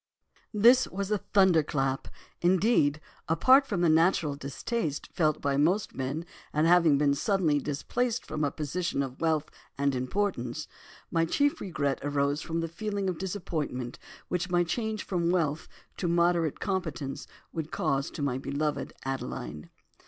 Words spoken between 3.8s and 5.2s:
the natural distaste